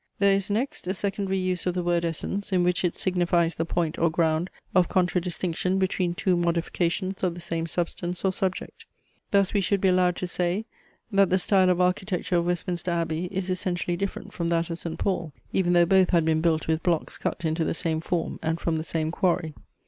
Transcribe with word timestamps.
There 0.17 0.33
is, 0.35 0.49
next, 0.49 0.87
a 0.87 0.95
secondary 0.95 1.37
use 1.37 1.67
of 1.67 1.75
the 1.75 1.83
word 1.83 2.03
essence, 2.03 2.51
in 2.51 2.63
which 2.63 2.83
it 2.83 2.97
signifies 2.97 3.53
the 3.53 3.65
point 3.65 3.99
or 3.99 4.09
ground 4.09 4.49
of 4.73 4.89
contra 4.89 5.21
distinction 5.21 5.77
between 5.77 6.15
two 6.15 6.35
modifications 6.35 7.21
of 7.23 7.35
the 7.35 7.39
same 7.39 7.67
substance 7.67 8.25
or 8.25 8.31
subject. 8.31 8.87
Thus 9.29 9.53
we 9.53 9.61
should 9.61 9.79
be 9.79 9.89
allowed 9.89 10.15
to 10.15 10.25
say, 10.25 10.65
that 11.11 11.29
the 11.29 11.37
style 11.37 11.69
of 11.69 11.79
architecture 11.79 12.37
of 12.37 12.45
Westminster 12.47 12.89
Abbey 12.89 13.25
is 13.31 13.51
essentially 13.51 13.95
different 13.95 14.33
from 14.33 14.47
that 14.47 14.71
of 14.71 14.79
St. 14.79 14.97
Paul, 14.97 15.33
even 15.53 15.73
though 15.73 15.85
both 15.85 16.09
had 16.09 16.25
been 16.25 16.41
built 16.41 16.65
with 16.67 16.81
blocks 16.81 17.19
cut 17.19 17.45
into 17.45 17.63
the 17.63 17.75
same 17.75 18.01
form, 18.01 18.39
and 18.41 18.59
from 18.59 18.77
the 18.77 18.83
same 18.83 19.11
quarry. 19.11 19.53